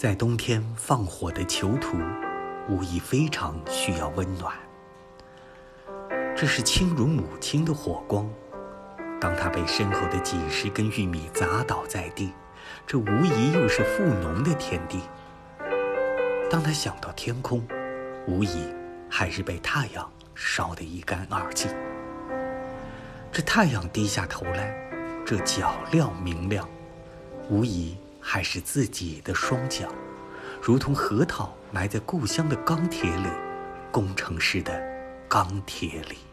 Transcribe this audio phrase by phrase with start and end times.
[0.00, 1.98] 在冬天放火的囚徒，
[2.70, 4.56] 无疑非常需要温暖。
[6.34, 8.26] 这是轻如母亲的火光，
[9.20, 12.32] 当他被身后的几十根玉米砸倒在地，
[12.86, 15.02] 这无疑又是富农的天地。
[16.50, 17.62] 当他想到天空，
[18.26, 18.72] 无疑
[19.10, 21.70] 还是被太阳烧得一干二净。
[23.30, 24.74] 这太阳低下头来，
[25.26, 26.66] 这脚镣明亮，
[27.50, 27.98] 无疑
[28.32, 29.92] 还是自己的双脚，
[30.62, 33.28] 如同核桃埋在故乡的钢铁里，
[33.90, 34.80] 工程师的
[35.28, 36.29] 钢铁里。